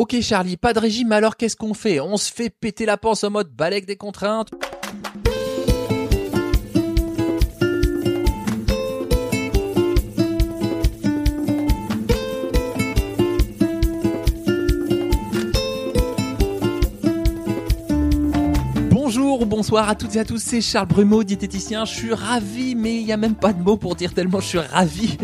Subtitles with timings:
[0.00, 2.00] Ok Charlie, pas de régime, alors qu'est-ce qu'on fait?
[2.00, 4.48] On se fait péter la panse en mode balèque des contraintes.
[18.88, 21.84] Bonjour, bonsoir à toutes et à tous, c'est Charles Brumeau, diététicien.
[21.84, 24.46] Je suis ravi, mais il n'y a même pas de mots pour dire tellement je
[24.46, 25.18] suis ravi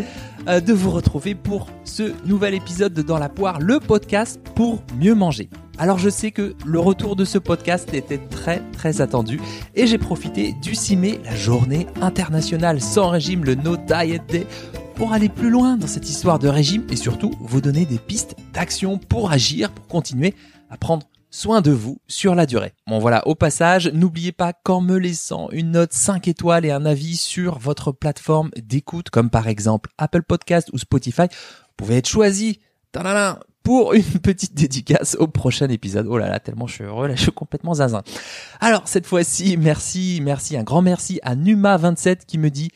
[0.47, 5.13] de vous retrouver pour ce nouvel épisode de Dans la poire, le podcast pour mieux
[5.13, 5.49] manger.
[5.77, 9.41] Alors je sais que le retour de ce podcast était très très attendu
[9.75, 14.47] et j'ai profité du 6 mai, la journée internationale sans régime, le No Diet Day,
[14.95, 18.35] pour aller plus loin dans cette histoire de régime et surtout vous donner des pistes
[18.53, 20.33] d'action pour agir, pour continuer
[20.69, 21.05] à prendre
[21.37, 22.73] soin de vous sur la durée.
[22.87, 26.83] Bon voilà, au passage, n'oubliez pas qu'en me laissant une note 5 étoiles et un
[26.83, 32.07] avis sur votre plateforme d'écoute, comme par exemple Apple Podcast ou Spotify, vous pouvez être
[32.07, 32.59] choisi
[33.61, 36.07] pour une petite dédicace au prochain épisode.
[36.09, 38.01] Oh là là, tellement je suis heureux, là je suis complètement zinzin.
[38.59, 42.71] Alors cette fois-ci, merci, merci, un grand merci à Numa27 qui me dit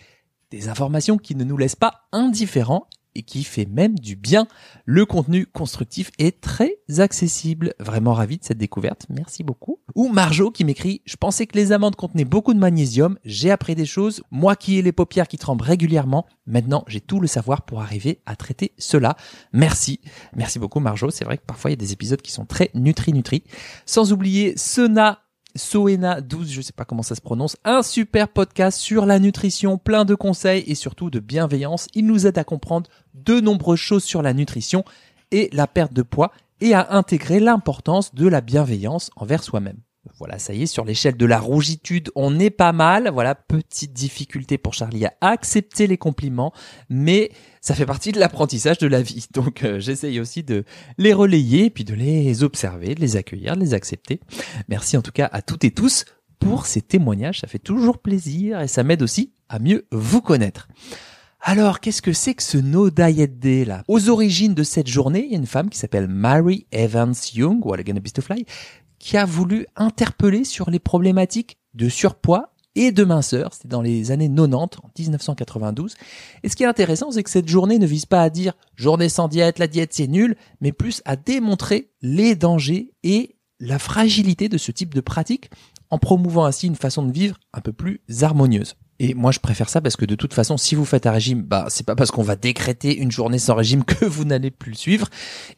[0.51, 4.47] des informations qui ne nous laissent pas indifférents et qui fait même du bien.
[4.85, 7.73] Le contenu constructif est très accessible.
[7.79, 9.05] Vraiment ravi de cette découverte.
[9.09, 9.79] Merci beaucoup.
[9.95, 13.17] Ou Marjo qui m'écrit, je pensais que les amandes contenaient beaucoup de magnésium.
[13.23, 14.23] J'ai appris des choses.
[14.31, 16.25] Moi qui ai les paupières qui tremblent régulièrement.
[16.45, 19.15] Maintenant, j'ai tout le savoir pour arriver à traiter cela.
[19.53, 19.99] Merci.
[20.35, 21.09] Merci beaucoup Marjo.
[21.09, 23.43] C'est vrai que parfois il y a des épisodes qui sont très nutri-nutri.
[23.85, 25.19] Sans oublier Sena
[25.57, 29.77] Soena12, je ne sais pas comment ça se prononce, un super podcast sur la nutrition,
[29.77, 31.87] plein de conseils et surtout de bienveillance.
[31.93, 34.83] Il nous aide à comprendre de nombreuses choses sur la nutrition
[35.31, 39.77] et la perte de poids et à intégrer l'importance de la bienveillance envers soi-même.
[40.17, 43.09] Voilà, ça y est, sur l'échelle de la rougitude, on est pas mal.
[43.13, 46.53] Voilà, petite difficulté pour Charlie à accepter les compliments,
[46.89, 49.27] mais ça fait partie de l'apprentissage de la vie.
[49.33, 50.63] Donc euh, j'essaye aussi de
[50.97, 54.19] les relayer, puis de les observer, de les accueillir, de les accepter.
[54.69, 56.05] Merci en tout cas à toutes et tous
[56.39, 60.67] pour ces témoignages, ça fait toujours plaisir et ça m'aide aussi à mieux vous connaître.
[61.43, 63.83] Alors, qu'est-ce que c'est que ce No Diet Day là?
[63.87, 67.65] Aux origines de cette journée, il y a une femme qui s'appelle Mary Evans Young,
[67.65, 68.45] ou Again a Fly,
[69.01, 73.53] qui a voulu interpeller sur les problématiques de surpoids et de minceur.
[73.53, 75.95] C'était dans les années 90, en 1992.
[76.43, 79.09] Et ce qui est intéressant, c'est que cette journée ne vise pas à dire journée
[79.09, 84.49] sans diète, la diète c'est nul, mais plus à démontrer les dangers et la fragilité
[84.49, 85.49] de ce type de pratique
[85.89, 88.75] en promouvant ainsi une façon de vivre un peu plus harmonieuse.
[88.99, 91.41] Et moi, je préfère ça parce que de toute façon, si vous faites un régime,
[91.41, 94.71] bah, c'est pas parce qu'on va décréter une journée sans régime que vous n'allez plus
[94.71, 95.09] le suivre.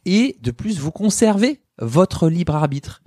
[0.06, 3.02] Et de plus, vous conservez votre libre arbitre.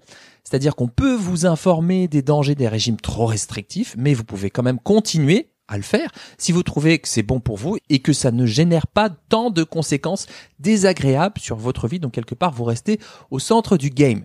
[0.45, 4.63] C'est-à-dire qu'on peut vous informer des dangers des régimes trop restrictifs, mais vous pouvez quand
[4.63, 8.13] même continuer à le faire si vous trouvez que c'est bon pour vous et que
[8.13, 10.27] ça ne génère pas tant de conséquences
[10.61, 11.99] désagréables sur votre vie.
[11.99, 13.01] Donc quelque part, vous restez
[13.31, 14.25] au centre du game.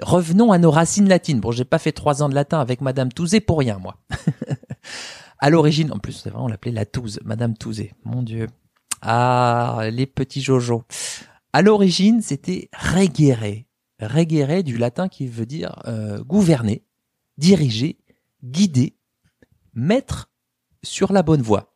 [0.00, 1.40] Revenons à nos racines latines.
[1.40, 3.96] Bon, j'ai pas fait trois ans de latin avec Madame Touzé pour rien, moi.
[5.38, 7.94] à l'origine, en plus, c'est vrai, on l'appelait la Touze, Madame Touzé.
[8.04, 8.48] Mon Dieu.
[9.00, 10.84] Ah, les petits Jojo.
[11.56, 13.64] À l'origine, c'était regere.
[13.98, 16.84] Regere du latin qui veut dire euh, gouverner,
[17.38, 17.98] diriger,
[18.44, 18.98] guider,
[19.72, 20.28] mettre
[20.82, 21.74] sur la bonne voie.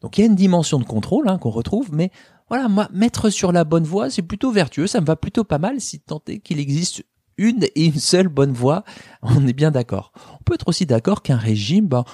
[0.00, 2.12] Donc il y a une dimension de contrôle hein, qu'on retrouve, mais
[2.48, 5.58] voilà, moi, mettre sur la bonne voie, c'est plutôt vertueux, ça me va plutôt pas
[5.58, 7.04] mal si tant est qu'il existe
[7.36, 8.84] une et une seule bonne voie,
[9.22, 10.12] on est bien d'accord.
[10.34, 12.04] On peut être aussi d'accord qu'un régime, ben,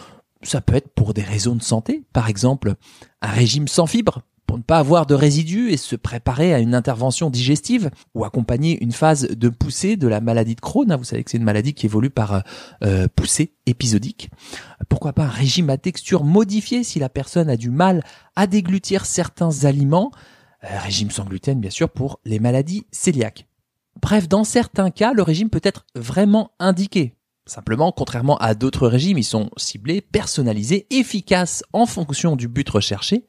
[0.41, 2.07] ça peut être pour des raisons de santé.
[2.15, 2.77] Par exemple,
[3.21, 6.75] un régime sans fibres, pour ne pas avoir de résidus et se préparer à une
[6.75, 10.93] intervention digestive ou accompagner une phase de poussée de la maladie de Crohn.
[10.93, 12.43] Hein, vous savez que c'est une maladie qui évolue par
[12.85, 14.29] euh, poussée épisodique.
[14.91, 18.05] Pourquoi pas un régime à texture modifiée si la personne a du mal
[18.37, 20.13] à déglutir certains aliments?
[20.65, 23.47] Euh, régime sans gluten, bien sûr, pour les maladies cœliaques.
[24.03, 27.15] Bref, dans certains cas, le régime peut être vraiment indiqué.
[27.47, 33.25] Simplement, contrairement à d'autres régimes, ils sont ciblés, personnalisés, efficaces en fonction du but recherché.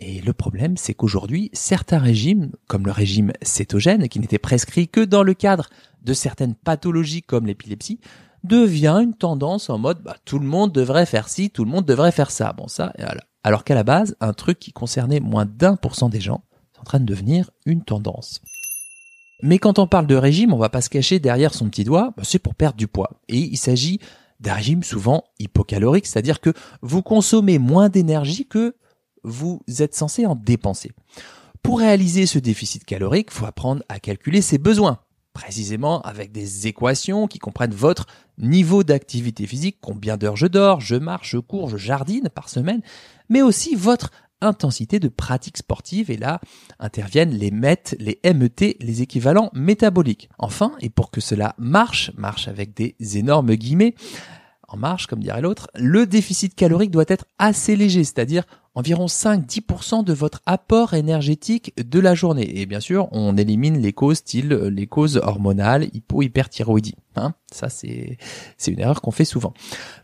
[0.00, 5.04] Et le problème, c'est qu'aujourd'hui, certains régimes, comme le régime cétogène, qui n'était prescrit que
[5.04, 5.68] dans le cadre
[6.02, 8.00] de certaines pathologies comme l'épilepsie,
[8.42, 11.84] devient une tendance en mode bah, tout le monde devrait faire ci, tout le monde
[11.84, 12.54] devrait faire ça.
[12.54, 12.94] Bon, ça,
[13.44, 16.42] alors qu'à la base, un truc qui concernait moins d'un pour cent des gens,
[16.74, 18.40] est en train de devenir une tendance.
[19.42, 22.14] Mais quand on parle de régime, on va pas se cacher derrière son petit doigt,
[22.16, 23.20] bah, c'est pour perdre du poids.
[23.28, 24.00] Et il s'agit
[24.40, 28.74] d'un régime souvent hypocalorique, c'est-à-dire que vous consommez moins d'énergie que
[29.22, 30.90] vous êtes censé en dépenser.
[31.62, 35.00] Pour réaliser ce déficit calorique, il faut apprendre à calculer ses besoins,
[35.34, 38.06] précisément avec des équations qui comprennent votre
[38.38, 42.80] niveau d'activité physique, combien d'heures je dors, je marche, je cours, je jardine par semaine,
[43.28, 46.40] mais aussi votre intensité de pratique sportive et là
[46.78, 50.30] interviennent les MET, les MET, les équivalents métaboliques.
[50.38, 53.94] Enfin, et pour que cela marche, marche avec des énormes guillemets,
[54.68, 58.44] en marche comme dirait l'autre, le déficit calorique doit être assez léger, c'est-à-dire
[58.74, 62.60] environ 5-10% de votre apport énergétique de la journée.
[62.60, 66.94] Et bien sûr, on élimine les causes style les causes hormonales, hypo-hyperthyroïdie.
[67.16, 68.18] Hein Ça, c'est,
[68.66, 69.52] une erreur qu'on fait souvent.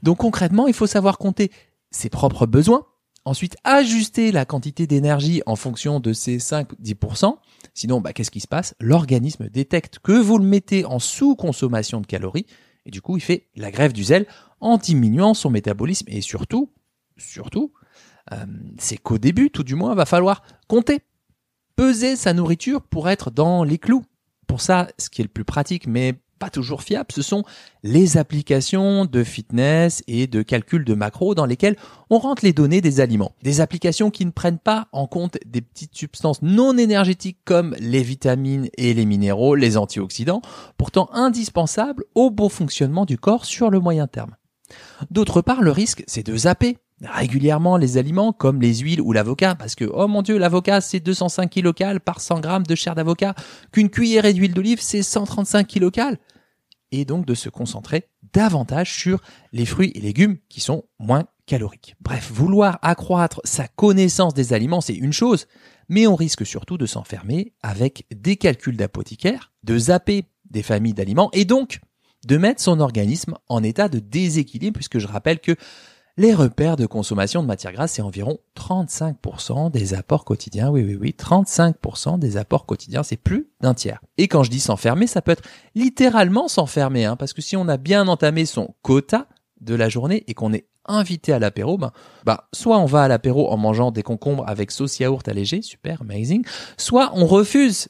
[0.03, 1.51] Donc concrètement, il faut savoir compter
[1.91, 2.87] ses propres besoins,
[3.25, 7.37] ensuite ajuster la quantité d'énergie en fonction de ces 5-10%.
[7.75, 8.75] Sinon, bah, qu'est-ce qui se passe?
[8.81, 12.47] L'organisme détecte que vous le mettez en sous-consommation de calories,
[12.85, 14.27] et du coup, il fait la grève du zèle
[14.61, 16.71] en diminuant son métabolisme, et surtout,
[17.17, 17.86] surtout, euh,
[18.79, 21.01] c'est qu'au début, tout du moins, va falloir compter,
[21.77, 24.05] peser sa nourriture pour être dans les clous.
[24.47, 27.45] Pour ça, ce qui est le plus pratique, mais pas toujours fiable, ce sont
[27.83, 31.77] les applications de fitness et de calcul de macros dans lesquelles
[32.11, 33.33] on rentre les données des aliments.
[33.43, 38.03] Des applications qui ne prennent pas en compte des petites substances non énergétiques comme les
[38.03, 40.43] vitamines et les minéraux, les antioxydants,
[40.77, 44.37] pourtant indispensables au bon fonctionnement du corps sur le moyen terme.
[45.11, 49.55] D'autre part, le risque, c'est de zapper régulièrement les aliments comme les huiles ou l'avocat
[49.55, 53.35] parce que oh mon dieu l'avocat c'est 205 kcal par 100 grammes de chair d'avocat
[53.71, 56.19] qu'une cuillerée d'huile d'olive c'est 135 kcal
[56.93, 59.21] et donc de se concentrer davantage sur
[59.53, 61.95] les fruits et légumes qui sont moins caloriques.
[62.01, 65.47] Bref, vouloir accroître sa connaissance des aliments c'est une chose,
[65.89, 71.31] mais on risque surtout de s'enfermer avec des calculs d'apothicaire, de zapper des familles d'aliments
[71.33, 71.81] et donc
[72.27, 75.57] de mettre son organisme en état de déséquilibre puisque je rappelle que
[76.19, 80.71] les repères de consommation de matière grasse, c'est environ 35% des apports quotidiens.
[80.71, 84.01] Oui, oui, oui, 35% des apports quotidiens, c'est plus d'un tiers.
[84.17, 87.69] Et quand je dis s'enfermer, ça peut être littéralement s'enfermer, hein, parce que si on
[87.69, 89.27] a bien entamé son quota
[89.61, 91.93] de la journée et qu'on est invité à l'apéro, ben,
[92.25, 96.01] bah, soit on va à l'apéro en mangeant des concombres avec sauce yaourt allégé, super,
[96.01, 96.45] amazing,
[96.79, 97.89] soit on refuse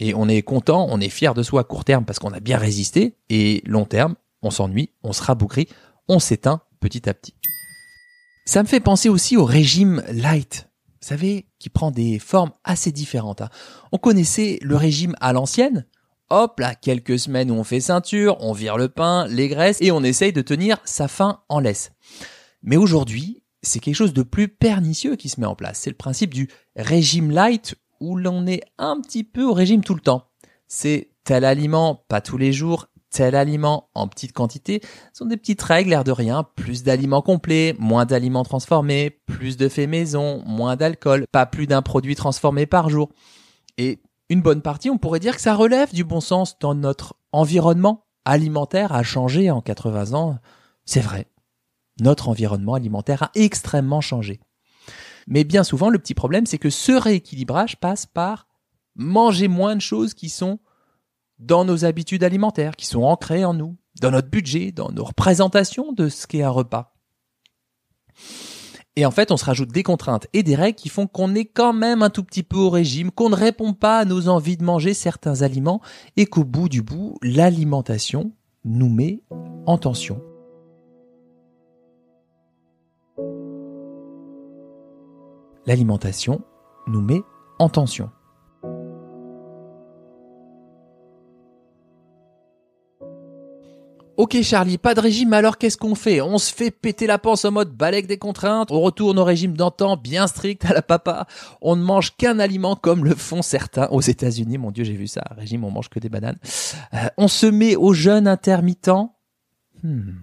[0.00, 2.40] et on est content, on est fier de soi à court terme parce qu'on a
[2.40, 5.68] bien résisté, et long terme, on s'ennuie, on se rabougrit,
[6.06, 7.34] on s'éteint petit à petit.
[8.48, 10.70] Ça me fait penser aussi au régime light.
[11.02, 13.42] Vous savez, qui prend des formes assez différentes.
[13.42, 13.50] Hein.
[13.92, 15.84] On connaissait le régime à l'ancienne.
[16.30, 19.90] Hop là, quelques semaines où on fait ceinture, on vire le pain, les graisses et
[19.90, 21.92] on essaye de tenir sa faim en laisse.
[22.62, 25.80] Mais aujourd'hui, c'est quelque chose de plus pernicieux qui se met en place.
[25.80, 29.94] C'est le principe du régime light où l'on est un petit peu au régime tout
[29.94, 30.30] le temps.
[30.66, 34.80] C'est tel aliment, pas tous les jours, tel aliment en petite quantité
[35.12, 39.68] sont des petites règles, l'air de rien, plus d'aliments complets, moins d'aliments transformés, plus de
[39.68, 43.10] faits maison, moins d'alcool, pas plus d'un produit transformé par jour.
[43.78, 47.14] Et une bonne partie, on pourrait dire que ça relève du bon sens dans notre
[47.32, 50.38] environnement alimentaire a changé en 80 ans.
[50.84, 51.26] C'est vrai.
[52.00, 54.40] Notre environnement alimentaire a extrêmement changé.
[55.26, 58.46] Mais bien souvent, le petit problème, c'est que ce rééquilibrage passe par
[58.96, 60.58] manger moins de choses qui sont
[61.38, 65.92] dans nos habitudes alimentaires, qui sont ancrées en nous, dans notre budget, dans nos représentations
[65.92, 66.94] de ce qu'est un repas.
[68.96, 71.44] Et en fait, on se rajoute des contraintes et des règles qui font qu'on est
[71.44, 74.56] quand même un tout petit peu au régime, qu'on ne répond pas à nos envies
[74.56, 75.80] de manger certains aliments
[76.16, 78.32] et qu'au bout du bout, l'alimentation
[78.64, 79.22] nous met
[79.66, 80.20] en tension.
[85.64, 86.40] L'alimentation
[86.88, 87.22] nous met
[87.60, 88.10] en tension.
[94.18, 96.20] Ok Charlie, pas de régime, alors qu'est-ce qu'on fait?
[96.20, 99.56] On se fait péter la panse en mode balèque des contraintes, on retourne au régime
[99.56, 101.28] d'antan bien strict à la papa,
[101.62, 105.06] on ne mange qu'un aliment comme le font certains aux États-Unis, mon dieu j'ai vu
[105.06, 106.38] ça, régime on mange que des bananes.
[106.94, 108.90] Euh, on se met au jeûne intermittent.
[109.84, 110.14] Hmm.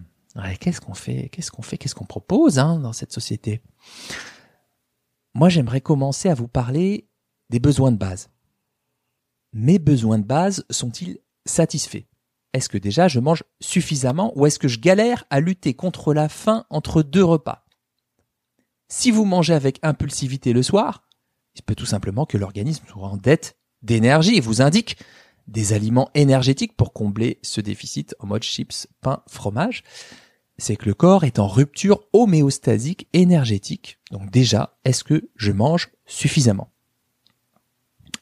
[0.59, 1.29] qu'est-ce qu'on fait?
[1.29, 1.77] Qu'est-ce qu'on fait?
[1.77, 3.61] Qu'est-ce qu'on propose hein, dans cette société?
[5.33, 7.07] Moi j'aimerais commencer à vous parler
[7.49, 8.29] des besoins de base.
[9.53, 12.03] Mes besoins de base sont-ils satisfaits?
[12.55, 16.29] Est-ce que déjà je mange suffisamment ou est-ce que je galère à lutter contre la
[16.29, 17.65] faim entre deux repas?
[18.88, 21.03] Si vous mangez avec impulsivité le soir,
[21.55, 24.97] il peut tout simplement que l'organisme soit en dette d'énergie et vous indique
[25.47, 29.83] des aliments énergétiques pour combler ce déficit en mode chips, pain, fromage.
[30.57, 34.00] C'est que le corps est en rupture homéostasique énergétique.
[34.12, 36.71] Donc déjà, est-ce que je mange suffisamment?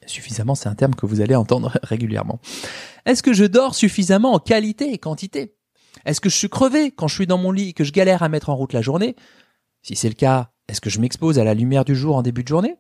[0.08, 2.40] Suffisamment, c'est un terme que vous allez entendre régulièrement.
[3.06, 5.56] Est-ce que je dors suffisamment en qualité et quantité?
[6.06, 8.24] Est-ce que je suis crevé quand je suis dans mon lit et que je galère
[8.24, 9.16] à mettre en route la journée?
[9.82, 12.44] Si c'est le cas, est-ce que je m'expose à la lumière du jour en début
[12.44, 12.76] de journée?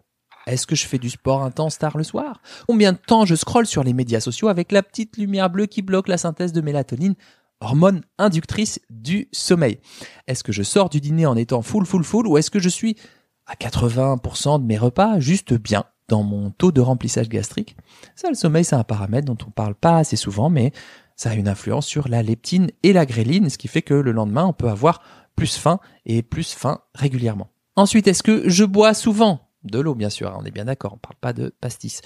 [0.46, 2.42] Est-ce que je fais du sport intense tard le soir?
[2.68, 5.82] Combien de temps je scrolle sur les médias sociaux avec la petite lumière bleue qui
[5.82, 7.15] bloque la synthèse de mélatonine
[7.62, 9.80] hormone inductrice du sommeil?
[10.27, 12.70] Est-ce que je sors du dîner en étant full, full, full ou est-ce que je
[12.70, 12.98] suis
[13.46, 15.86] à 80% de mes repas juste bien?
[16.07, 17.75] Dans mon taux de remplissage gastrique.
[18.15, 20.72] Ça, le sommeil, c'est un paramètre dont on parle pas assez souvent, mais
[21.15, 24.12] ça a une influence sur la leptine et la gréline, ce qui fait que le
[24.12, 25.01] lendemain, on peut avoir
[25.36, 27.50] plus faim et plus faim régulièrement.
[27.75, 29.50] Ensuite, est-ce que je bois souvent?
[29.63, 32.01] De l'eau, bien sûr, hein, on est bien d'accord, on parle pas de pastis.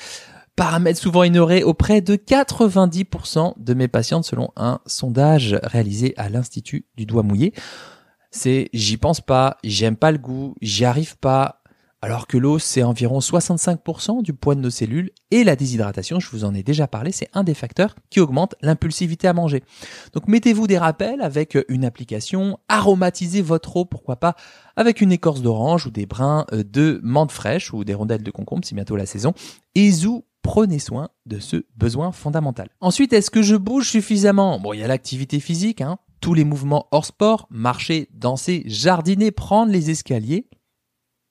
[0.56, 6.86] Paramètre souvent ignoré auprès de 90% de mes patientes selon un sondage réalisé à l'Institut
[6.96, 7.54] du doigt mouillé.
[8.32, 11.57] C'est j'y pense pas, j'aime pas le goût, j'y arrive pas,
[12.02, 16.30] alors que l'eau, c'est environ 65% du poids de nos cellules et la déshydratation, je
[16.30, 19.64] vous en ai déjà parlé, c'est un des facteurs qui augmente l'impulsivité à manger.
[20.14, 24.36] Donc mettez-vous des rappels avec une application, aromatisez votre eau, pourquoi pas,
[24.76, 28.32] avec une écorce d'orange ou des brins euh, de menthe fraîche ou des rondelles de
[28.32, 29.34] concombre, c'est bientôt la saison,
[29.74, 32.70] et zou prenez soin de ce besoin fondamental.
[32.80, 34.60] Ensuite, est-ce que je bouge suffisamment?
[34.60, 39.32] Bon, il y a l'activité physique, hein, tous les mouvements hors sport, marcher, danser, jardiner,
[39.32, 40.48] prendre les escaliers,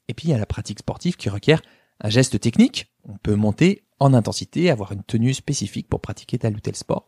[0.09, 1.63] et puis il y a la pratique sportive qui requiert
[2.01, 2.93] un geste technique.
[3.05, 7.07] On peut monter en intensité, avoir une tenue spécifique pour pratiquer tel ou tel sport.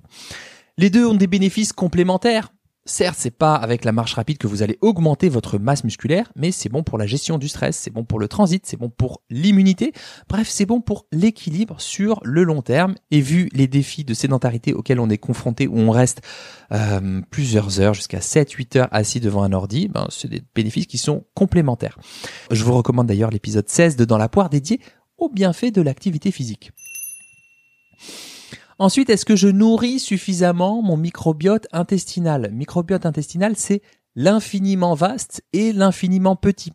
[0.76, 2.52] Les deux ont des bénéfices complémentaires.
[2.88, 6.50] Certes, c'est pas avec la marche rapide que vous allez augmenter votre masse musculaire, mais
[6.52, 9.20] c'est bon pour la gestion du stress, c'est bon pour le transit, c'est bon pour
[9.28, 9.92] l'immunité.
[10.26, 12.94] Bref, c'est bon pour l'équilibre sur le long terme.
[13.10, 16.22] Et vu les défis de sédentarité auxquels on est confronté, où on reste
[16.72, 20.96] euh, plusieurs heures, jusqu'à 7-8 heures assis devant un ordi, ben, c'est des bénéfices qui
[20.96, 21.98] sont complémentaires.
[22.50, 24.80] Je vous recommande d'ailleurs l'épisode 16 de Dans la poire dédié
[25.18, 26.72] aux bienfaits de l'activité physique.
[28.80, 32.48] Ensuite, est-ce que je nourris suffisamment mon microbiote intestinal?
[32.52, 33.82] Microbiote intestinal, c'est
[34.14, 36.72] l'infiniment vaste et l'infiniment petit.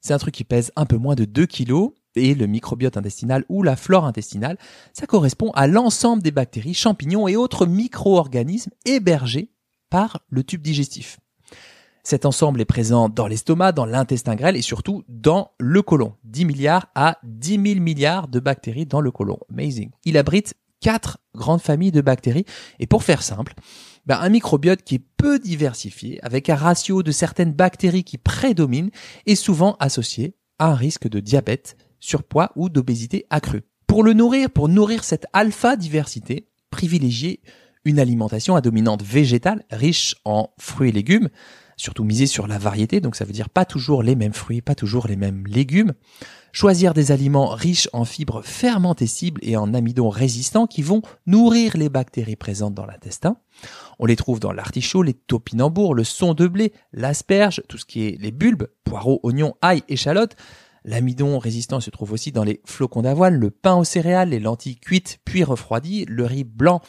[0.00, 3.44] C'est un truc qui pèse un peu moins de 2 kilos et le microbiote intestinal
[3.50, 4.56] ou la flore intestinale,
[4.94, 9.50] ça correspond à l'ensemble des bactéries, champignons et autres micro-organismes hébergés
[9.90, 11.20] par le tube digestif.
[12.02, 16.14] Cet ensemble est présent dans l'estomac, dans l'intestin grêle et surtout dans le côlon.
[16.24, 19.38] 10 milliards à 10 000 milliards de bactéries dans le côlon.
[19.50, 19.90] Amazing.
[20.06, 22.46] Il abrite quatre grandes familles de bactéries.
[22.78, 23.54] Et pour faire simple,
[24.06, 28.90] ben, un microbiote qui est peu diversifié, avec un ratio de certaines bactéries qui prédominent,
[29.26, 33.62] est souvent associé à un risque de diabète, surpoids ou d'obésité accrue.
[33.86, 37.40] Pour le nourrir, pour nourrir cette alpha diversité, privilégiez
[37.84, 41.28] une alimentation à dominante végétale riche en fruits et légumes,
[41.76, 44.74] surtout miser sur la variété, donc ça veut dire pas toujours les mêmes fruits, pas
[44.74, 45.94] toujours les mêmes légumes.
[46.52, 51.88] Choisir des aliments riches en fibres fermentescibles et en amidon résistants qui vont nourrir les
[51.88, 53.36] bactéries présentes dans l'intestin.
[54.00, 58.06] On les trouve dans l'artichaut, les topinambours, le son de blé, l'asperge, tout ce qui
[58.06, 60.34] est les bulbes, poireaux, oignons, ail, échalotes.
[60.84, 64.78] L'amidon résistant se trouve aussi dans les flocons d'avoine, le pain aux céréales, les lentilles
[64.78, 66.80] cuites puis refroidies, le riz blanc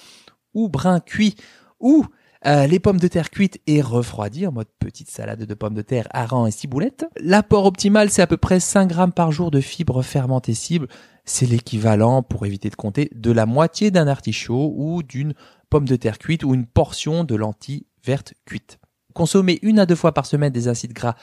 [0.54, 1.36] ou brun cuit
[1.80, 2.06] ou
[2.46, 5.84] euh, les pommes de terre cuites et refroidies en mode petite salade de pommes de
[5.84, 7.06] terre, hareng et ciboulette.
[7.20, 10.88] L'apport optimal, c'est à peu près 5 grammes par jour de fibres fermentescibles.
[11.24, 15.36] C'est l'équivalent, pour éviter de compter, de la moitié d'un artichaut ou d'une
[15.70, 18.80] pomme de terre cuite ou une portion de lentilles vertes cuites.
[19.14, 21.16] Consommer une à deux fois par semaine des acides gras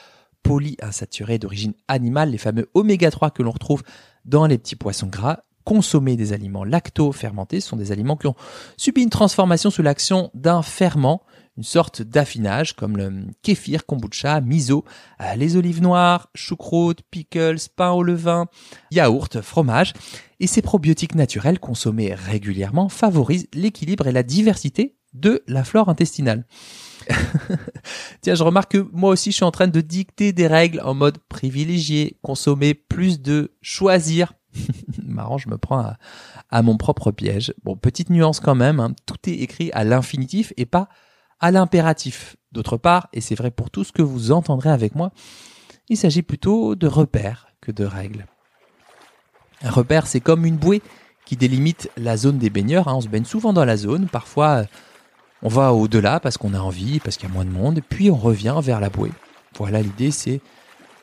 [0.43, 3.83] polyinsaturés d'origine animale, les fameux oméga 3 que l'on retrouve
[4.23, 7.59] dans les petits poissons gras, consommer des aliments lacto-fermentés.
[7.59, 8.35] Ce sont des aliments qui ont
[8.77, 11.21] subi une transformation sous l'action d'un ferment,
[11.57, 14.85] une sorte d'affinage comme le kéfir, kombucha, miso,
[15.21, 18.47] euh, les olives noires, choucroute, pickles, pain au levain,
[18.91, 19.93] yaourt, fromage.
[20.39, 26.45] Et ces probiotiques naturels consommés régulièrement favorisent l'équilibre et la diversité de la flore intestinale.
[28.21, 30.93] Tiens, je remarque que moi aussi je suis en train de dicter des règles en
[30.93, 34.33] mode privilégié, consommer plus de choisir
[35.03, 35.93] Marrant, je me prends
[36.49, 37.53] à, mon propre piège.
[37.63, 38.93] Bon, petite nuance quand même, hein.
[39.05, 40.89] tout est écrit à l'infinitif et pas
[41.39, 42.35] à l'impératif.
[42.51, 45.11] D'autre part, et c'est vrai pour tout ce que vous entendrez avec moi,
[45.87, 48.25] il s'agit plutôt de repères que de règles.
[49.61, 50.81] Un repère, c'est comme une bouée
[51.25, 52.87] qui délimite la zone des baigneurs.
[52.87, 52.95] Hein.
[52.95, 54.65] On se baigne souvent dans la zone, parfois
[55.41, 58.09] on va au-delà parce qu'on a envie, parce qu'il y a moins de monde, puis
[58.09, 59.11] on revient vers la bouée.
[59.55, 60.41] Voilà, l'idée c'est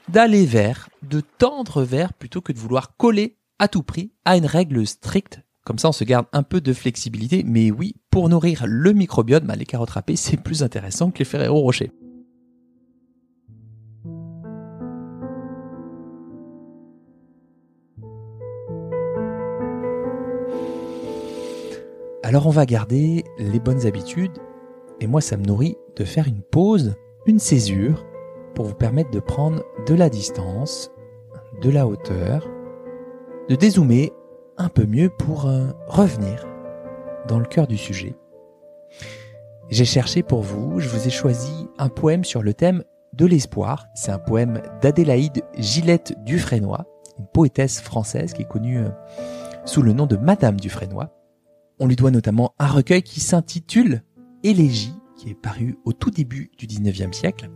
[0.08, 4.46] d'aller vers, de tendre vers plutôt que de vouloir coller à tout prix à une
[4.46, 5.40] règle stricte.
[5.64, 7.42] Comme ça, on se garde un peu de flexibilité.
[7.44, 11.24] Mais oui, pour nourrir le microbiote, bah, les carottes râpées, c'est plus intéressant que les
[11.24, 11.90] Ferrero Rocher.
[22.22, 24.38] Alors on va garder les bonnes habitudes.
[25.00, 26.94] Et moi, ça me nourrit de faire une pause,
[27.26, 28.04] une césure,
[28.56, 30.90] pour vous permettre de prendre de la distance,
[31.60, 32.48] de la hauteur,
[33.48, 34.12] de dézoomer
[34.56, 36.44] un peu mieux pour euh, revenir
[37.28, 38.16] dans le cœur du sujet.
[39.68, 42.82] J'ai cherché pour vous, je vous ai choisi un poème sur le thème
[43.12, 43.88] de l'espoir.
[43.94, 46.78] C'est un poème d'Adélaïde Gillette Dufresnoy,
[47.18, 48.88] une poétesse française qui est connue euh,
[49.66, 51.08] sous le nom de Madame Dufresnoy.
[51.78, 54.02] On lui doit notamment un recueil qui s'intitule
[54.42, 57.50] Élégie, qui est paru au tout début du 19e siècle.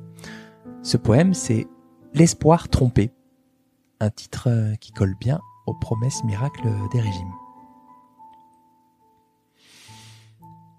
[0.83, 1.67] Ce poème, c'est
[2.13, 3.13] L'espoir trompé,
[4.01, 7.33] un titre euh, qui colle bien aux promesses miracles des régimes.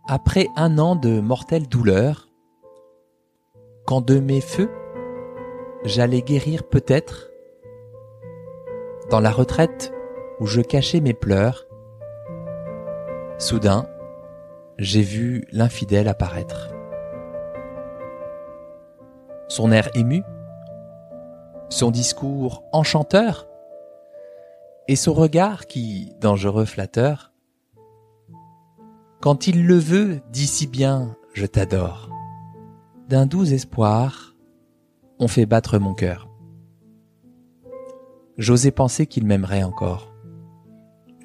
[0.10, 2.28] Après un an de mortelles douleurs,
[3.86, 4.70] quand de mes feux,
[5.86, 7.30] j'allais guérir peut-être,
[9.10, 9.94] dans la retraite
[10.42, 11.66] où je cachais mes pleurs,
[13.38, 13.88] soudain,
[14.78, 16.74] j'ai vu l'infidèle apparaître.
[19.52, 20.24] Son air ému,
[21.68, 23.50] son discours enchanteur,
[24.88, 27.34] et son regard qui, dangereux flatteur,
[29.20, 32.10] quand il le veut, dit si bien, je t'adore.
[33.10, 34.38] D'un doux espoir,
[35.20, 36.30] on fait battre mon cœur.
[38.38, 40.14] J'osais penser qu'il m'aimerait encore.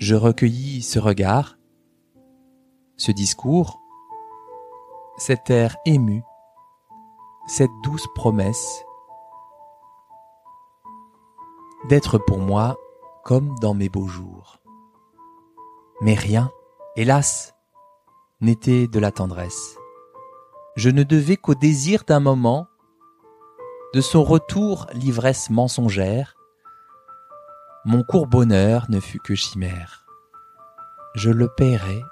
[0.00, 1.61] Je recueillis ce regard,
[2.97, 3.80] ce discours,
[5.16, 6.25] cet air ému,
[7.47, 8.85] cette douce promesse
[11.88, 12.76] d'être pour moi
[13.25, 14.61] comme dans mes beaux jours.
[16.00, 16.50] Mais rien,
[16.97, 17.55] hélas,
[18.41, 19.79] n'était de la tendresse.
[20.75, 22.67] Je ne devais qu'au désir d'un moment,
[23.95, 26.35] de son retour l'ivresse mensongère,
[27.85, 30.05] mon court bonheur ne fut que chimère.
[31.15, 32.03] Je le paierai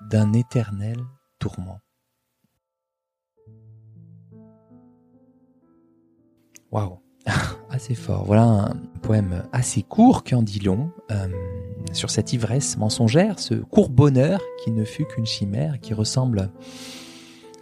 [0.00, 1.04] d'un éternel
[1.40, 1.80] tourment.
[6.72, 6.98] Waouh
[7.70, 8.24] assez fort.
[8.24, 11.28] Voilà un poème assez court qui en dit long euh,
[11.92, 16.50] sur cette ivresse mensongère, ce court bonheur qui ne fut qu'une chimère, qui ressemble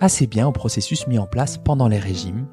[0.01, 2.47] assez bien au processus mis en place pendant les régimes.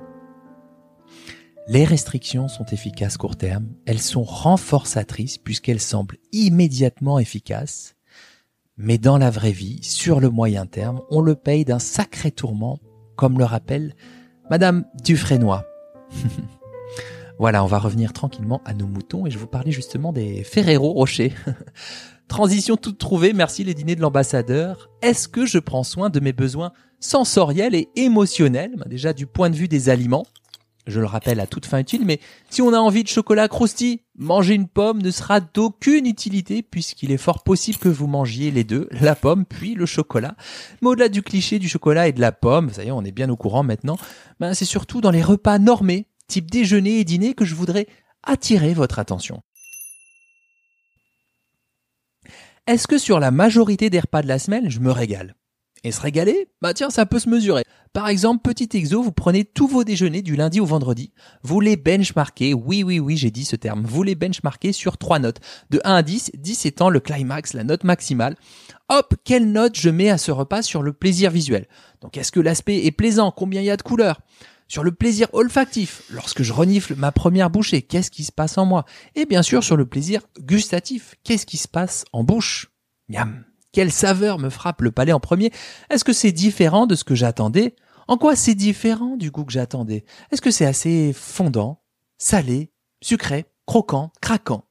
[1.67, 7.95] Les restrictions sont efficaces court terme, elles sont renforçatrices puisqu'elles semblent immédiatement efficaces,
[8.77, 12.79] mais dans la vraie vie, sur le moyen terme, on le paye d'un sacré tourment,
[13.15, 13.95] comme le rappelle
[14.49, 15.63] Madame Dufresnoy.
[17.39, 20.93] Voilà, on va revenir tranquillement à nos moutons et je vous parlais justement des Ferrero
[20.93, 21.33] Rocher.
[22.27, 24.91] Transition toute trouvée, merci les dîners de l'ambassadeur.
[25.01, 28.75] Est-ce que je prends soin de mes besoins sensoriels et émotionnels?
[28.85, 30.27] Déjà du point de vue des aliments,
[30.87, 34.01] je le rappelle à toute fin utile, mais si on a envie de chocolat croustille,
[34.15, 38.63] manger une pomme ne sera d'aucune utilité puisqu'il est fort possible que vous mangiez les
[38.63, 40.35] deux, la pomme puis le chocolat.
[40.81, 43.11] Mais au-delà du cliché du chocolat et de la pomme, ça y est, on est
[43.11, 43.97] bien au courant maintenant,
[44.39, 47.87] ben c'est surtout dans les repas normés type déjeuner et dîner que je voudrais
[48.23, 49.41] attirer votre attention.
[52.67, 55.35] Est-ce que sur la majorité des repas de la semaine, je me régale?
[55.83, 57.63] Et se régaler Bah tiens, ça peut se mesurer.
[57.93, 61.11] Par exemple, petit exo, vous prenez tous vos déjeuners du lundi au vendredi,
[61.43, 65.19] vous les benchmarkez, oui oui oui j'ai dit ce terme, vous les benchmarkez sur trois
[65.19, 65.41] notes,
[65.71, 68.37] de 1 à 10, 10 étant le climax, la note maximale.
[68.87, 71.67] Hop, quelle note je mets à ce repas sur le plaisir visuel?
[71.99, 73.31] Donc est-ce que l'aspect est plaisant?
[73.31, 74.21] Combien il y a de couleurs?
[74.69, 78.65] Sur le plaisir olfactif, lorsque je renifle ma première bouchée, qu'est-ce qui se passe en
[78.65, 78.85] moi?
[79.15, 82.71] Et bien sûr sur le plaisir gustatif, qu'est-ce qui se passe en bouche?
[83.09, 85.51] Miam Quelle saveur me frappe le palais en premier?
[85.89, 87.75] Est-ce que c'est différent de ce que j'attendais?
[88.07, 90.05] En quoi c'est différent du goût que j'attendais?
[90.31, 91.81] Est-ce que c'est assez fondant,
[92.17, 94.65] salé, sucré, croquant, craquant?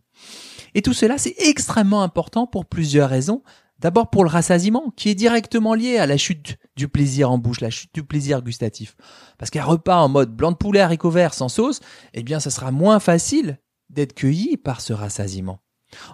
[0.75, 3.43] Et tout cela, c'est extrêmement important pour plusieurs raisons,
[3.81, 7.61] D'abord pour le rassasiement, qui est directement lié à la chute du plaisir en bouche,
[7.61, 8.95] la chute du plaisir gustatif.
[9.39, 11.81] Parce qu'un repas en mode blanc de poulet haricot vert sans sauce,
[12.13, 13.59] eh bien, ça sera moins facile
[13.89, 15.61] d'être cueilli par ce rassasiement.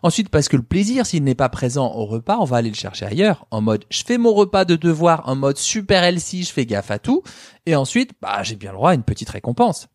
[0.03, 2.77] Ensuite, parce que le plaisir, s'il n'est pas présent au repas, on va aller le
[2.77, 6.53] chercher ailleurs, en mode je fais mon repas de devoir, en mode super healthy, je
[6.53, 7.23] fais gaffe à tout,
[7.67, 9.89] et ensuite, bah, j'ai bien le droit à une petite récompense.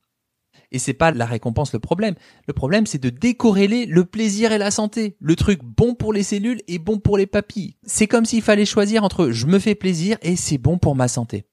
[0.71, 2.15] Et c'est pas la récompense le problème.
[2.47, 5.17] Le problème, c'est de décorréler le plaisir et la santé.
[5.19, 7.75] Le truc bon pour les cellules et bon pour les papilles.
[7.83, 11.09] C'est comme s'il fallait choisir entre je me fais plaisir et c'est bon pour ma
[11.09, 11.45] santé.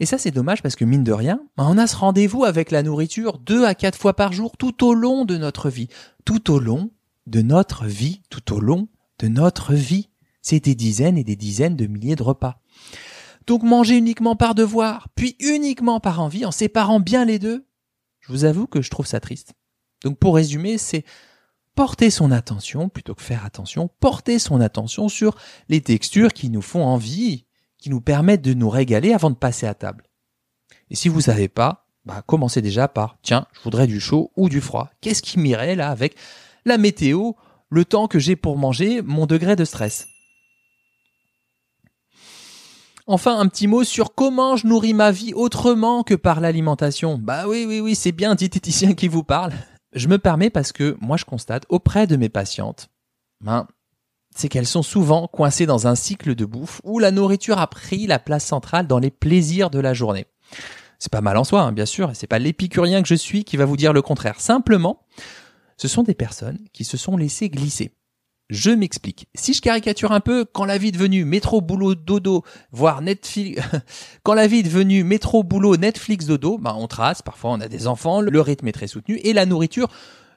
[0.00, 2.84] Et ça, c'est dommage parce que mine de rien, on a ce rendez-vous avec la
[2.84, 5.88] nourriture deux à quatre fois par jour tout au long de notre vie.
[6.24, 6.90] Tout au long
[7.28, 8.22] de notre vie.
[8.30, 8.88] Tout au long
[9.18, 10.08] de notre vie.
[10.42, 12.60] C'est des dizaines et des dizaines de milliers de repas.
[13.46, 17.66] Donc manger uniquement par devoir, puis uniquement par envie, en séparant bien les deux,
[18.20, 19.54] je vous avoue que je trouve ça triste.
[20.04, 21.04] Donc pour résumer, c'est
[21.74, 25.34] porter son attention, plutôt que faire attention, porter son attention sur
[25.70, 27.46] les textures qui nous font envie,
[27.78, 30.04] qui nous permettent de nous régaler avant de passer à table.
[30.90, 34.48] Et si vous savez pas, bah commencez déjà par tiens, je voudrais du chaud ou
[34.48, 34.90] du froid.
[35.00, 36.16] Qu'est-ce qui m'irait là avec
[36.68, 37.32] la météo,
[37.70, 40.06] le temps que j'ai pour manger, mon degré de stress
[43.10, 47.16] Enfin, un petit mot sur comment je nourris ma vie autrement que par l'alimentation.
[47.16, 49.54] Bah oui, oui, oui, c'est bien un diététicien qui vous parle.
[49.94, 52.90] Je me permets parce que moi je constate auprès de mes patientes,
[53.40, 53.66] ben,
[54.36, 58.06] c'est qu'elles sont souvent coincées dans un cycle de bouffe où la nourriture a pris
[58.06, 60.26] la place centrale dans les plaisirs de la journée.
[60.98, 63.56] C'est pas mal en soi, hein, bien sûr, c'est pas l'épicurien que je suis qui
[63.56, 64.38] va vous dire le contraire.
[64.38, 65.00] Simplement,
[65.78, 67.92] ce sont des personnes qui se sont laissées glisser.
[68.50, 69.28] Je m'explique.
[69.34, 73.62] Si je caricature un peu, quand la vie est devenue métro, boulot, dodo, voire Netflix,
[74.22, 77.86] quand la vie devenue métro, boulot, Netflix, dodo, bah on trace, parfois on a des
[77.86, 79.88] enfants, le rythme est très soutenu, et la nourriture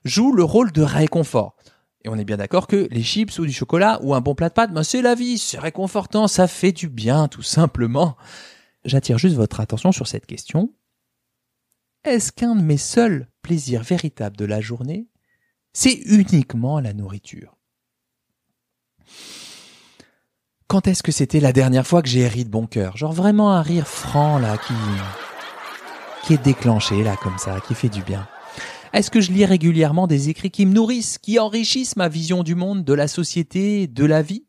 [0.04, 1.56] joue le rôle de réconfort.
[2.04, 4.50] Et on est bien d'accord que les chips ou du chocolat ou un bon plat
[4.50, 8.18] de pâtes, ben c'est la vie, c'est réconfortant, ça fait du bien, tout simplement.
[8.84, 10.74] J'attire juste votre attention sur cette question.
[12.04, 15.08] Est-ce qu'un de mes seuls plaisirs véritables de la journée,
[15.74, 17.56] c'est uniquement la nourriture.
[20.68, 22.96] Quand est-ce que c'était la dernière fois que j'ai ri de bon cœur?
[22.96, 24.74] Genre vraiment un rire franc là qui
[26.24, 28.28] qui est déclenché là comme ça, qui fait du bien.
[28.94, 32.56] Est-ce que je lis régulièrement des écrits qui me nourrissent, qui enrichissent ma vision du
[32.56, 34.46] monde, de la société, de la vie?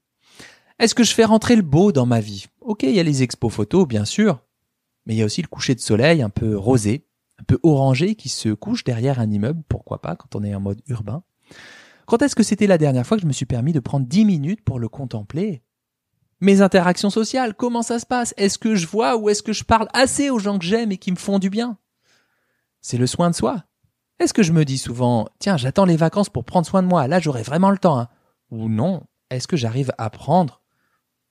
[0.79, 2.47] Est-ce que je fais rentrer le beau dans ma vie?
[2.61, 4.41] Ok, il y a les expos photos, bien sûr,
[5.07, 7.07] mais il y a aussi le coucher de soleil un peu rosé,
[7.43, 10.61] un peu orangé qui se couche derrière un immeuble, pourquoi pas, quand on est en
[10.61, 11.25] mode urbain.
[12.07, 14.25] Quand est-ce que c'était la dernière fois que je me suis permis de prendre 10
[14.25, 15.63] minutes pour le contempler?
[16.41, 18.35] Mes interactions sociales, comment ça se passe?
[18.37, 20.99] Est-ce que je vois ou est-ce que je parle assez aux gens que j'aime et
[20.99, 21.79] qui me font du bien?
[22.81, 23.65] C'est le soin de soi.
[24.19, 27.09] Est-ce que je me dis souvent, tiens, j'attends les vacances pour prendre soin de moi,
[27.09, 28.09] là j'aurai vraiment le temps, hein.
[28.51, 30.63] Ou non, est-ce que j'arrive à prendre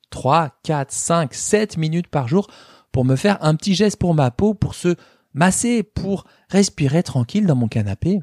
[0.09, 2.47] 3, 4, 5, 7 minutes par jour
[2.91, 4.95] pour me faire un petit geste pour ma peau, pour se
[5.33, 8.19] masser, pour respirer tranquille dans mon canapé.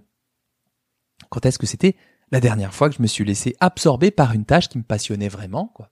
[1.31, 1.97] Quand est-ce que c'était
[2.31, 5.29] la dernière fois que je me suis laissé absorber par une tâche qui me passionnait
[5.29, 5.91] vraiment, quoi?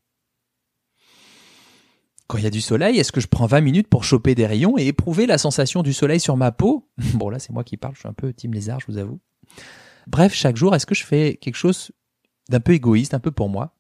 [2.27, 4.47] Quand il y a du soleil, est-ce que je prends 20 minutes pour choper des
[4.47, 6.89] rayons et éprouver la sensation du soleil sur ma peau?
[7.15, 9.21] Bon là c'est moi qui parle, je suis un peu team lézard, je vous avoue.
[10.09, 11.93] Bref, chaque jour, est-ce que je fais quelque chose
[12.49, 13.75] d'un peu égoïste, un peu pour moi?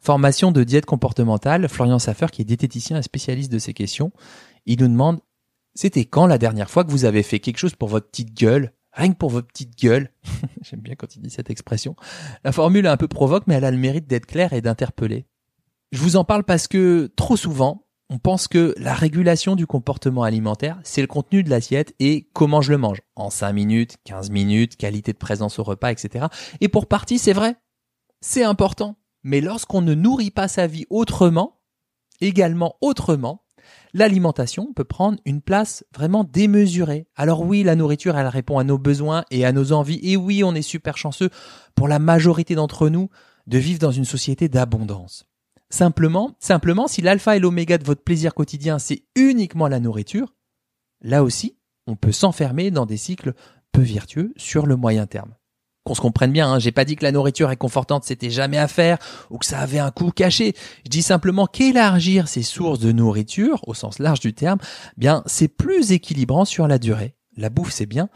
[0.00, 4.12] Formation de diète comportementale, Florian Saffer, qui est diététicien et spécialiste de ces questions,
[4.66, 5.20] il nous demande
[5.78, 8.72] c'était quand la dernière fois que vous avez fait quelque chose pour votre petite gueule?
[8.92, 10.10] Rien que pour votre petite gueule.
[10.62, 11.94] J'aime bien quand il dit cette expression.
[12.42, 15.28] La formule est un peu provoque, mais elle a le mérite d'être claire et d'interpeller.
[15.92, 20.24] Je vous en parle parce que trop souvent, on pense que la régulation du comportement
[20.24, 23.00] alimentaire, c'est le contenu de l'assiette et comment je le mange.
[23.14, 26.26] En 5 minutes, 15 minutes, qualité de présence au repas, etc.
[26.60, 27.54] Et pour partie, c'est vrai.
[28.20, 28.96] C'est important.
[29.22, 31.60] Mais lorsqu'on ne nourrit pas sa vie autrement,
[32.20, 33.44] également autrement,
[33.94, 37.06] l'alimentation peut prendre une place vraiment démesurée.
[37.16, 40.00] Alors oui, la nourriture, elle répond à nos besoins et à nos envies.
[40.02, 41.30] Et oui, on est super chanceux
[41.74, 43.08] pour la majorité d'entre nous
[43.46, 45.24] de vivre dans une société d'abondance.
[45.70, 50.34] Simplement, simplement, si l'alpha et l'oméga de votre plaisir quotidien, c'est uniquement la nourriture,
[51.02, 53.34] là aussi, on peut s'enfermer dans des cycles
[53.72, 55.34] peu vertueux sur le moyen terme.
[55.88, 58.68] Qu'on se comprenne bien, hein, j'ai pas dit que la nourriture réconfortante c'était jamais à
[58.68, 58.98] faire
[59.30, 60.54] ou que ça avait un coût caché.
[60.84, 64.58] Je dis simplement qu'élargir ses sources de nourriture, au sens large du terme,
[64.98, 67.16] bien c'est plus équilibrant sur la durée.
[67.38, 68.10] La bouffe c'est bien,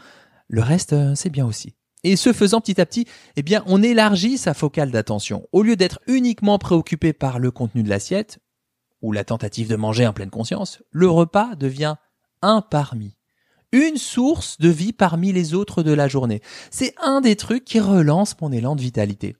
[0.49, 1.73] le reste euh, c'est bien aussi.
[2.03, 3.07] Et ce faisant petit à petit,
[3.37, 5.47] eh bien, on élargit sa focale d'attention.
[5.51, 8.37] Au lieu d'être uniquement préoccupé par le contenu de l'assiette,
[9.01, 11.95] ou la tentative de manger en pleine conscience, le repas devient
[12.43, 13.17] un parmi.
[13.73, 16.41] Une source de vie parmi les autres de la journée.
[16.69, 19.35] C'est un des trucs qui relance mon élan de vitalité.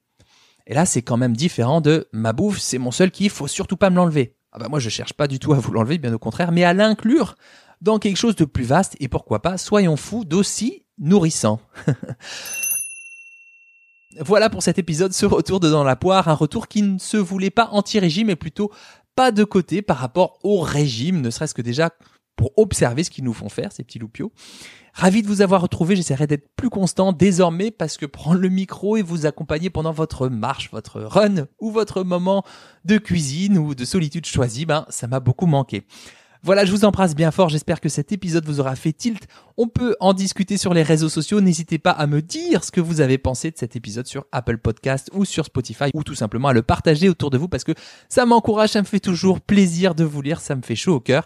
[0.65, 3.77] Et là, c'est quand même différent de ma bouffe, c'est mon seul kiff, faut surtout
[3.77, 4.35] pas me l'enlever.
[4.51, 6.63] Ah bah moi, je cherche pas du tout à vous l'enlever, bien au contraire, mais
[6.63, 7.35] à l'inclure
[7.81, 11.59] dans quelque chose de plus vaste et pourquoi pas, soyons fous, d'aussi nourrissant.
[14.19, 17.17] voilà pour cet épisode, ce retour de Dans la poire, un retour qui ne se
[17.17, 18.71] voulait pas anti-régime, mais plutôt
[19.15, 21.91] pas de côté par rapport au régime, ne serait-ce que déjà
[22.35, 24.31] pour observer ce qu'ils nous font faire, ces petits loupiaux.
[24.93, 28.95] Ravi de vous avoir retrouvé, j'essaierai d'être plus constant désormais parce que prendre le micro
[28.95, 32.43] et vous accompagner pendant votre marche, votre run ou votre moment
[32.85, 35.85] de cuisine ou de solitude choisi, ben, ça m'a beaucoup manqué.
[36.45, 37.47] Voilà, je vous embrasse bien fort.
[37.47, 39.27] J'espère que cet épisode vous aura fait tilt.
[39.55, 41.39] On peut en discuter sur les réseaux sociaux.
[41.39, 44.57] N'hésitez pas à me dire ce que vous avez pensé de cet épisode sur Apple
[44.57, 47.71] Podcast ou sur Spotify ou tout simplement à le partager autour de vous parce que
[48.09, 50.99] ça m'encourage, ça me fait toujours plaisir de vous lire, ça me fait chaud au
[50.99, 51.25] cœur.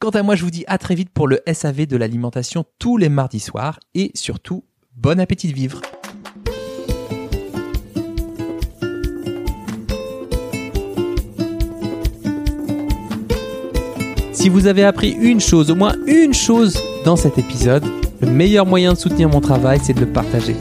[0.00, 2.96] Quant à moi, je vous dis à très vite pour le SAV de l'alimentation tous
[2.96, 4.64] les mardis soirs et surtout,
[4.96, 5.82] bon appétit de vivre.
[14.32, 17.84] Si vous avez appris une chose, au moins une chose dans cet épisode,
[18.22, 20.56] le meilleur moyen de soutenir mon travail, c'est de le partager.